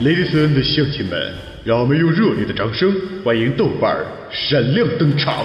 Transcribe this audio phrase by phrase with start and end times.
[0.00, 2.90] Ladies and gentlemen，让我们用热烈的掌声
[3.22, 5.44] 欢迎豆瓣儿闪亮登场。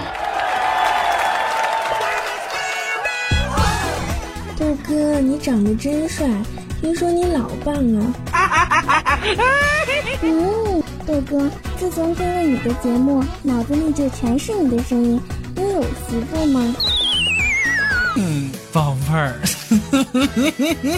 [4.58, 6.26] 豆哥，你长得真帅，
[6.80, 8.14] 听说你老棒了。
[10.24, 15.20] 嗯，豆哥，自从听了你的节目，脑子里就全是你的声音。
[15.54, 16.74] 你有媳妇吗？
[18.16, 19.34] 嗯，宝贝儿，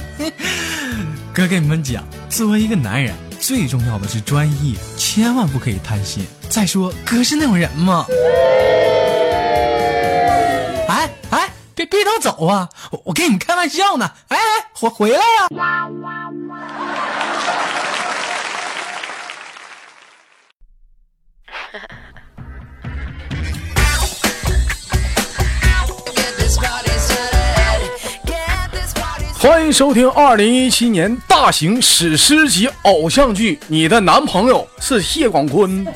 [1.34, 3.12] 哥给你们讲，作为一个男人，
[3.48, 6.23] 最重要的是专一，千万不可以贪心。
[6.50, 8.04] 再说，哥是那种人吗？
[10.86, 12.68] 哎哎，别别都走啊！
[12.90, 14.10] 我我跟你们开玩笑呢。
[14.28, 15.46] 哎哎，回回来呀！
[29.48, 35.87] 欢迎收听二零一七年大型史诗级偶像剧《你的男朋友是谢广坤》。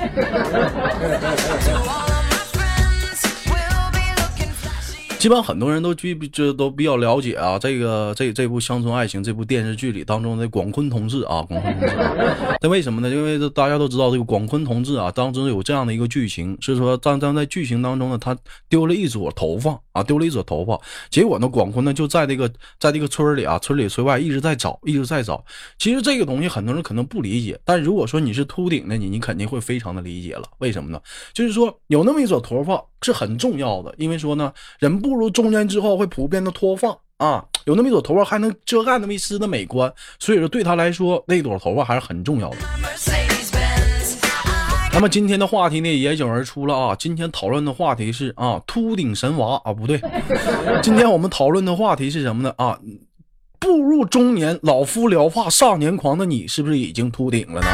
[5.23, 11.95] 基本上很多人都具这都比较了解啊，这个这这部《乡村爱情》这部电视剧里当中的广坤同志啊，广坤同志。
[12.61, 13.09] 那为什么呢？
[13.09, 18.37] 因为大家都知道这个广坤同志啊，当中有这样的一个剧情，是说当当在剧情当中呢，他
[18.69, 20.77] 丢了一撮头发啊，丢了一撮头发，
[21.09, 25.45] 结果呢，广坤呢就在这个在这个村里啊，村里村外一直在找，一直在找。
[25.79, 30.43] 其实这个东西很多人可能不理解，但如果说你是秃顶的你，你肯定会非常的理解了。
[30.59, 31.01] 为什么呢？
[31.33, 42.57] 就是说有那么一撮头发是很重要的，因为说呢，人步入中年之后会普遍的脱发啊，有那么一朵头发还能遮盖那么一丝的美观，所以说对他来说那朵头发还是很重要的。
[44.91, 46.97] 那么今天的话题呢，也迥而出了啊！
[46.99, 50.01] 今天讨论的话题是啊，秃顶神娃啊，不对，
[50.83, 52.55] 今天我们讨论的话题是什么呢？
[52.57, 52.79] 啊，
[53.59, 57.67] 步入中年，老夫聊发少年狂的你，是不是已经秃顶了呢？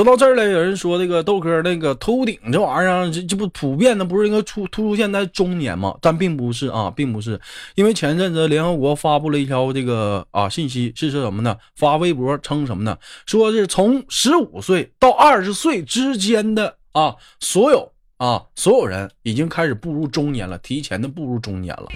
[0.00, 5.94] 说到这儿了，有人说这个豆哥那个秃顶这玩意儿，这这不普遍的，不是应该出突出现在中年吗？
[6.00, 7.38] 但并不是啊，并不是，
[7.74, 11.54] 因为前阵子联合国发布了一条这个啊信息，是说什么呢？
[11.76, 12.96] 发微博称什么呢？
[13.26, 21.88] 说是从十五岁到二十岁之间的啊所有啊所有人已经开始步入中年了，提前的步入中年了。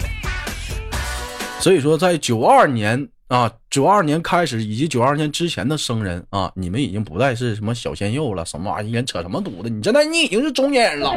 [1.59, 3.09] 所以说，在九二年。
[3.27, 9.69] 啊，九二年开始以及九二年之前的生人啊，你们已经不再是什么小鲜肉了，什么玩意儿扯什么犊子？
[9.69, 11.11] 你现在你已经是中年人了。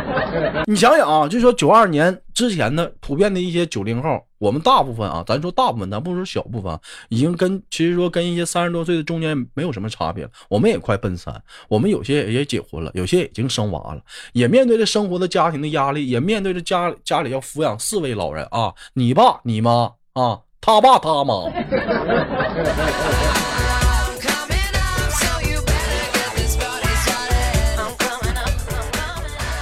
[0.68, 10.30] 你想想啊，就说九二年之前的普遍的一些九零后，我们大部分啊，咱说大部分，咱不说小部分，已经跟其实说跟一些三十多岁的中年没有什么差别了。
[10.50, 11.34] 我们也快奔三，
[11.66, 14.02] 我们有些也结婚了，有些已经生娃了，
[14.34, 20.40] 也面对着生活的家庭的压力，也面对着家家里要抚养四位老人啊，你爸你妈啊。
[20.66, 21.44] 他爸他妈，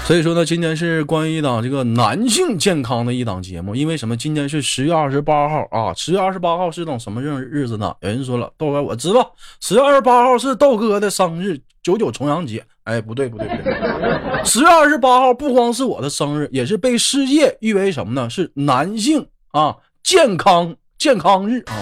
[0.07, 3.77] 所以说呢，今天是关于一档这个男性健康的一档节目。
[3.77, 4.17] 因为什么？
[4.17, 5.93] 今天是十月二十八号啊！
[5.95, 7.95] 十月二十八号是种什么日日子呢？
[8.01, 12.65] 有人说了，豆哥我知道，十月二十八号是豆哥的生日，九九重阳节。
[12.85, 13.75] 哎，不对不对不对，
[14.43, 18.31] 十月二十八号不光是我的生日，也是被世界誉为什么呢？
[18.31, 20.75] 是男性啊健康。
[20.99, 21.75] 健康日啊！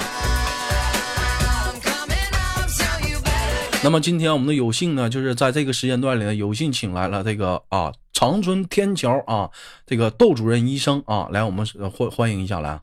[3.85, 9.51] 那么今天我们的有幸呢，就是在这个时间段里呢，有幸请来了这个啊长春天桥啊
[9.87, 12.79] 这个窦主任医生啊，来我们欢欢迎一下来。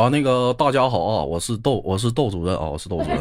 [0.00, 3.20] 啊，那个大家好啊，我是窦，我是窦主任啊，我是窦主任。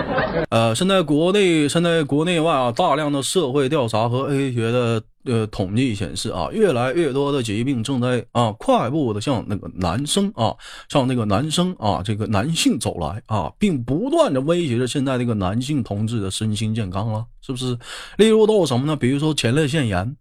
[0.48, 5.02] 呃，现在国内，现在国内外啊，大量的社会调查和 A 学的。
[5.26, 10.54] 呃，统计显示啊，越来越多的疾病正在啊快步的向那个男生啊，
[10.90, 17.74] 向那个男生啊，这个男性走来啊，并不断的威胁着现在这个男性同志的身心健康了，是不是？
[18.18, 18.94] 例如都有什么呢？
[18.94, 20.14] 比如说前列腺炎，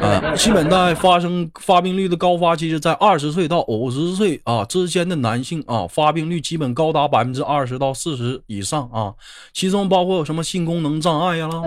[0.00, 9.14] 啊，基本在发生发病率的高发期是在二十岁到五十岁啊之间的男性啊，发病率基本高达百分之二十到四十以上啊，
[9.52, 11.62] 其中包括有什么性功能障碍呀啦，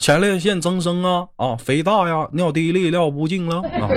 [0.00, 1.26] 前列腺增生啊。
[1.36, 3.88] 啊，肥大呀，尿滴利尿不尽了啊，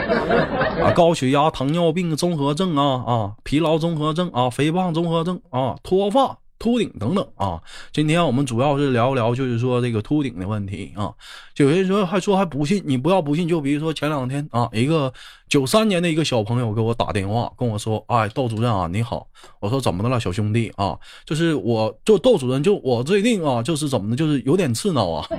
[0.84, 7.62] 啊，高血压、糖尿病综合症啊，啊，疲劳综合症啊，肥胖综合症啊，脱发秃顶等等啊。
[7.92, 11.12] 今天我们主要是聊一聊，就是说这个秃顶的问题啊。
[11.54, 13.48] 就有人说还说还不信，你不要不信。
[13.48, 15.12] 就比如说前两天啊，一个
[15.50, 19.28] 九三年的一个小朋友给我打电话跟我说：“哎，窦主任啊，你好。”
[19.60, 20.98] 我说：“怎么的了，小兄弟啊？
[21.26, 25.28] 就是我就窦主任，就我最近啊，就是怎么的，就是有点刺挠啊。”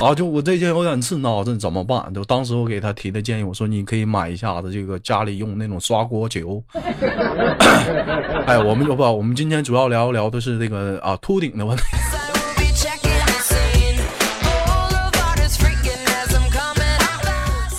[0.00, 2.14] 啊，就我这件有点刺挠，这怎么办？
[2.14, 6.62] 就当时我给他提的建议，我说你可以买一下子这个家里用那种刷锅球。
[8.46, 11.82] 哎，我们就不，我们今天主要聊一聊的是这个啊秃顶的问题。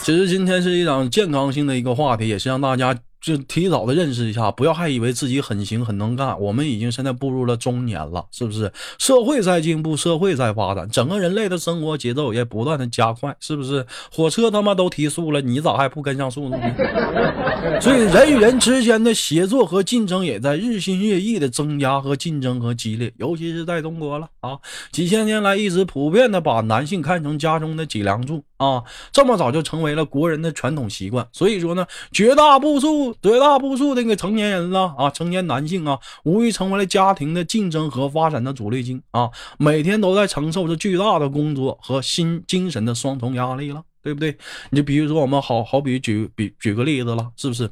[0.03, 2.95] 其实今天是一场健康性的一个话题，也是让大家。
[3.21, 6.39] 就提早的认识一下，不要还以为自己很行很能干。
[6.39, 8.71] 我们已经现在步入了中年了，是不是？
[8.97, 13.85] 社会在进步，社会在发展，整个人类的生活节奏也不断的加快，是不是？
[14.11, 16.75] 火车他妈都提速了，你咋还不跟上速度呢？
[17.81, 24.57] 所以人与人之间的协作和竞争也在日新月异的增加和竞争和激烈，尤其是在中国了啊！
[24.91, 31.27] 几千年来一直普遍的把男性看成家中的脊梁柱啊，这么早就成为了国人的传统习惯。
[31.31, 32.99] 所以说呢，绝大多数。
[33.21, 44.37] 绝大多数那个成年人了啊，成年男性啊，无疑成为了家庭的竞争和发展的主力军啊，每天都在承受着巨大的工作和心精神的双重压力了，对不对？
[44.69, 47.69] 你就比如说我们好好比举比举个例子了，是不是？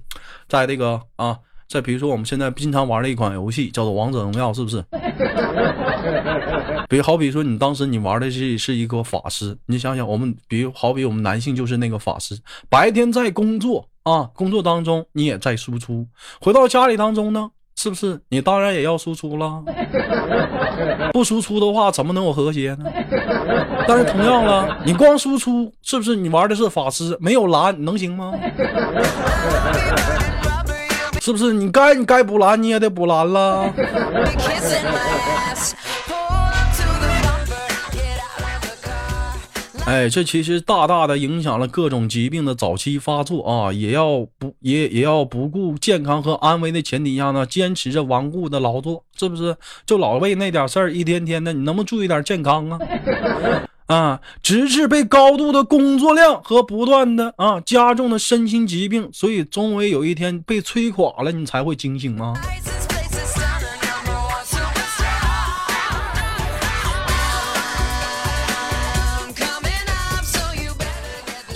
[0.48, 1.38] 在这个啊，
[1.68, 4.83] 再比如说我们现在经常玩的一款游戏叫做王者荣耀，是不是？
[6.89, 12.38] 比好比说你当时你玩的是是一个法师，你想想我们比如好比我们男性就是那个法师，
[12.69, 13.88] 白天在工作。
[14.07, 16.07] 啊，工作当中你也在输出，
[16.39, 19.62] 回到家里当中呢，是不是你当然也要输出了？
[21.12, 22.86] 不输出的话，怎么能有和谐呢？
[23.86, 28.31] 但是同样了，你光输出，是不是你玩的是法师，没有蓝，能行吗？
[31.19, 33.69] 是不是你该你该补蓝，你也得补蓝了？
[39.88, 43.72] 哎，这其实大大的影响了各种疾病的早期发作啊！
[43.72, 49.56] 也要不也也要不顾健康和安危的前提下呢，坚持着顽固的劳作，是不是？
[49.86, 52.80] 就老为那点事儿，一天天的，你能不能注意点健康啊？
[53.88, 62.33] 啊，直至被高度的工作量和不断的啊加重的身心疾病，所以终为有一天被摧垮了，你才会惊醒吗？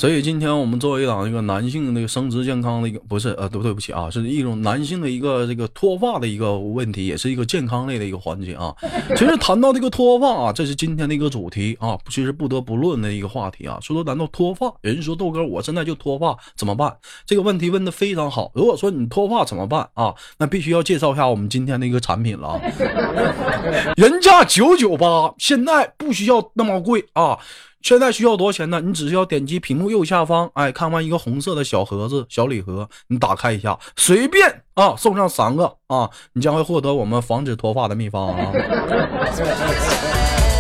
[0.02, 8.76] 所以今天我们作为一档一个男性那个生殖健康的一个不是呃对对不起啊，是一种男性的一个这个脱发的一个问题，也是一个健康类的一个环节啊。
[9.16, 13.78] 其实谈到这个脱发啊，这是今天的一个主题啊，其实不得不论的一个话题啊。
[13.80, 16.92] 说说谈到脱发，有人说豆哥我现在就脱发怎么办？
[17.28, 18.52] 这个问题问的非常好。
[18.56, 20.16] 如果说你脱发怎么办啊？
[20.40, 22.62] 那必须要介绍一下我们今天的一个产品了啊。
[23.98, 27.38] 原价九九八，现在不需要那么贵啊。
[27.82, 28.80] 现在需要多少钱呢？
[28.80, 38.52] 你只需要点击屏幕右下方，哎，看完一个红色的小盒子、小礼盒，你打开一下，随便啊送上三个啊，你将会获得我们防止脱发的秘方啊。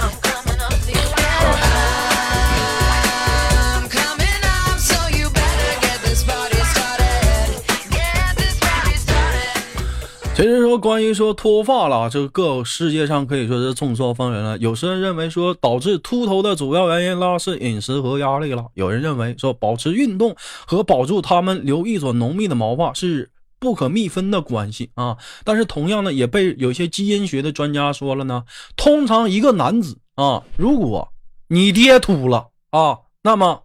[10.41, 14.57] 其实说关于说脱发了，这个世界上可以说是众说纷纭了。
[14.57, 20.35] 有些人认为说导致秃头的主要原因啦是饮食和压力了，有人认为说保持运动
[20.65, 23.29] 和保住他们留一撮浓密的毛发是
[23.59, 25.15] 不可密分的关系啊。
[25.43, 28.43] 但是同样呢，也被有些基因学的专家说了呢，
[28.75, 31.07] 通常一个男子啊，如果
[31.49, 33.61] 你爹秃了啊，那么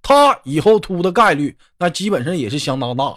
[0.00, 3.14] 他以后秃的概率那基本上也是相当大。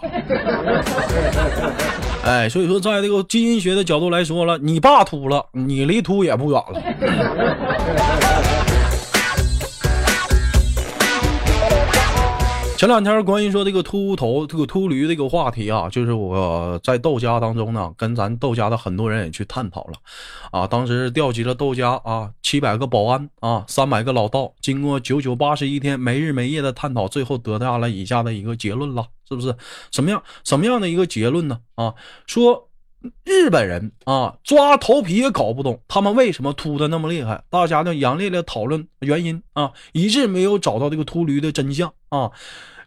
[2.28, 8.57] 哎，所以说，在这个基因学的角度来说了，你爸秃了，你离秃也不远了。
[12.78, 19.94] 前两天关于说这个秃头、这个秃驴这个话题啊，就是我在豆家当中呢，跟咱豆家的很多人也去探讨了，
[20.52, 29.56] 啊，当时调集了豆家啊七百个保安啊三百个老道，经过九九八十一天没日没夜的探讨，最后得到了以下的一个结论了，是不是？
[29.90, 31.58] 什么样什么样的一个结论呢？
[31.74, 31.94] 啊，
[32.28, 32.67] 说
[33.24, 42.30] 日本人啊抓头皮也搞不懂他们为什么秃的那么厉害，大家呢强烈的讨论原因啊，一直没有找到这个秃驴的真相啊。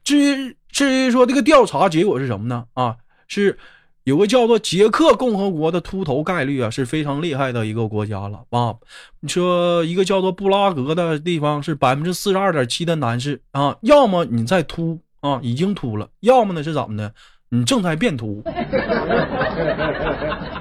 [0.04, 2.66] 至于至于说这个调查结果是什么呢？
[2.74, 3.58] 啊，是
[4.04, 8.76] 有个叫做捷克共和国的秃头概率啊是非常厉害的一个国家了啊。
[9.22, 17.14] 你说一个叫做布拉格的地方是百分之四十二点七的男士啊，要么你在秃啊已经秃了，要么呢是怎么的？
[17.54, 18.42] 你正在变秃。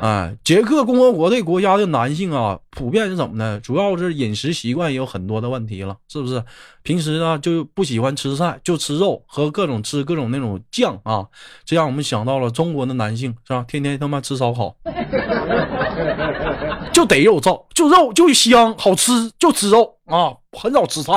[0.03, 3.61] 哎，捷克共和国这国家的男性啊，普遍是怎么呢？
[3.63, 6.43] 主要是饮食习惯也有很多的问题了，是不是？
[6.83, 11.25] 平时呢就不喜欢吃菜，就吃肉和各种吃各种那种酱啊，
[11.65, 13.65] 这让我们想到了中国的男性是吧？
[13.69, 14.75] 天天他妈吃烧烤，
[16.93, 21.13] 就得肉燥，就肉就香好吃，就吃肉啊，很少吃菜。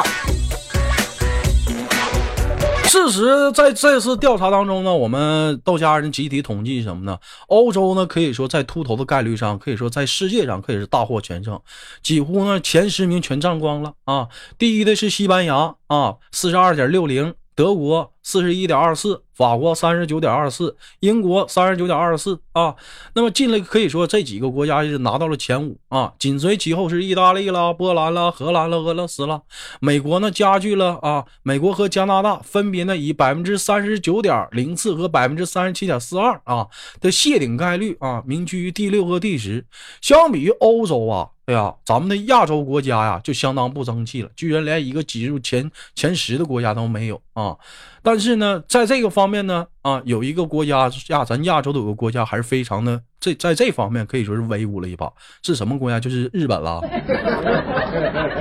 [2.94, 7.18] 事实在这次调查当中呢，我们道家人集体统计什么呢？
[7.48, 11.60] 欧洲呢可以说在秃头的概率上，可以说在世界上可以是大获全胜，
[12.04, 14.28] 几乎呢前十名全占光了啊！
[14.60, 17.34] 第一的是西班牙啊，四十二点六零。
[17.56, 22.76] 德国四十一点二四，法国三十九点二四，英国三十九点二四啊。
[23.16, 26.14] 那么进来可以说这几个国家是拿到了前五啊。
[26.20, 29.42] 紧随其后是意大利啦、波兰啦、荷兰啦、俄罗斯啦。
[29.80, 36.68] 美国呢加剧了啊，美国和加拿大分别呢以百分之三十九点零四和百分之三十七点四二啊
[37.02, 39.66] 的谢顶概率啊，名居于第六和第十。
[40.02, 41.30] 相比于欧洲啊。
[41.46, 47.58] 哎呀，咱们的亚洲国家呀，就相当不争气了，居然连一个挤入前前十的国家都没有啊！
[48.02, 55.10] 但是呢，在这个方方面呢，啊，有一个国家亚，咱亚洲的有个国家还是非常的，这在这方面可以说是威武了一把，
[55.44, 55.98] 是什么国家？
[55.98, 56.82] 就是日本了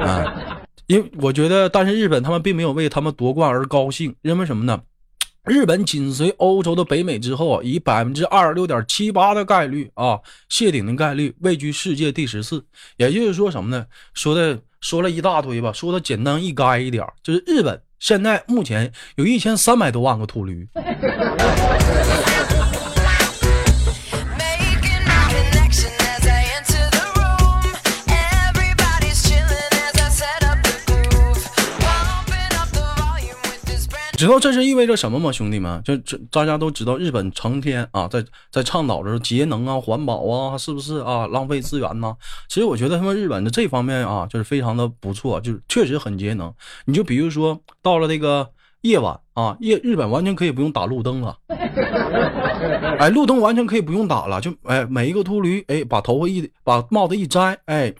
[0.00, 0.60] 啊！
[0.88, 4.82] 因为我觉得，但是日本他们并没有为他们夺冠而高兴，因为什么呢？
[5.44, 12.64] 日本紧随欧洲的北美之后，以百分之二十六点七八的概率啊，谢顶的概率位居世界第十四。
[12.96, 13.86] 也就是说什么呢？
[14.14, 20.66] 说的说了一大堆吧，说的简单易干一点，就是日本现在目前有一千三百多万个秃驴。
[34.22, 35.82] 知道这是意味着什么吗，兄弟们？
[35.82, 41.26] 就这大家都知道，日本成天啊在在倡导着节能啊、环保啊，是不是啊？
[41.26, 42.14] 浪费资源呢？
[42.48, 46.54] 其实我觉得他们日本的这方面啊，就是非常的不错，就是确实很节能。
[46.84, 48.48] 你就比如说到了那个
[48.82, 51.36] 夜晚啊，夜日本完全可以不用打路灯了，
[53.00, 57.92] 哎，路灯完全可以不用打了，就哎每一个秃驴哎把头发一把帽子一摘，哎，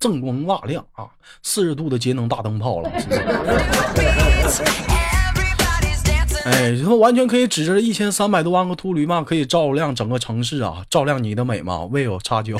[0.00, 1.04] 锃光瓦亮啊，
[1.42, 2.90] 四十度的节能大灯泡了。
[6.46, 12.54] 哎，他们完全可以指着一千三百多万个秃驴嘛，可以照亮整个城市啊，照亮你的美嘛，未有差距。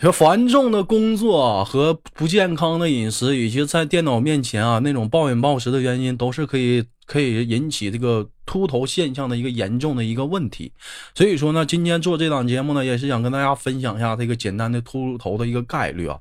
[0.00, 10.72] 和繁重的工作和不健康的饮食，以及在电脑面前啊那种暴饮暴食的原因，都是可以可以引起这个秃头现象的一个严重的一个问题。
[11.14, 16.18] 所以说呢，今天做这档节目呢，也是想跟大家分享一下这个简单的秃头的一个概率啊。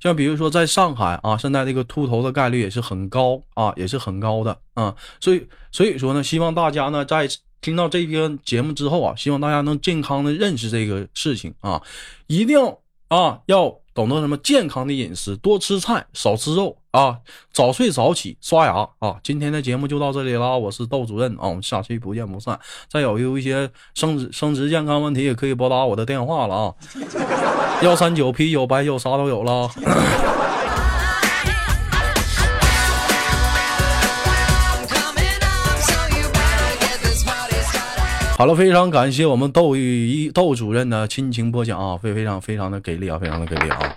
[0.00, 4.92] 像比如说在上海啊，现在这个秃头的概率也是很高啊，也是很高的啊。
[5.20, 7.28] 所以所以说呢，希望大家呢在
[7.60, 11.80] 听到这篇节目之后啊，希望大家能健康的认识这个事情啊，
[12.26, 12.58] 一定。
[13.08, 17.18] 啊，要懂得什么健康的饮食，多吃菜，少吃肉啊，
[17.52, 19.16] 早睡早起，刷牙啊。
[19.24, 22.56] 今天的节目就到这里了，我是窦主任啊，我们下期不见不散。
[22.88, 26.74] 再有有一些生殖生殖健康问题，也可以拨打我的电话了啊，
[27.82, 29.68] 幺三九啤酒白酒啥都有了。
[38.38, 43.96] 好了，非常感谢我们窦一窦主任的亲情播讲啊，非非常非常的给力啊，非常的给力啊。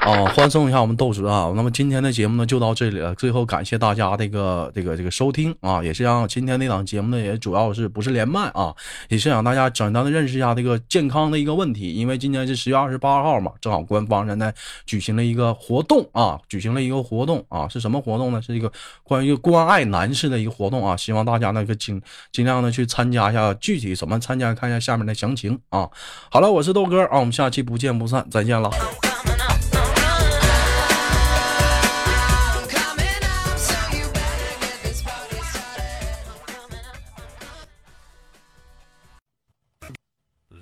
[0.00, 1.52] 啊，欢送一下我们豆子啊！
[1.54, 3.14] 那么今天的节目呢就到这里了。
[3.16, 8.74] 最后感谢大家这个这个这个收听啊，也是让今天那档节目呢也主要是不是连麦啊，
[9.10, 11.92] 也是让大家简单的认识一下这个健康的一个问题。
[11.92, 14.52] 因为今天是十月二十八号嘛，正好官方现在
[14.86, 18.40] 举行了一个活动啊，举行了一个活动啊，是什么活动呢？
[18.40, 18.72] 是一个
[19.04, 22.00] 关于关爱男士的一个活动啊，希望大家呢可尽
[22.32, 23.52] 尽量的去参加一下。
[23.60, 25.86] 具体怎么参加，看一下下面的详情啊。
[26.30, 28.70] 好了，我是豆哥啊，我们下期不见不散，再见了。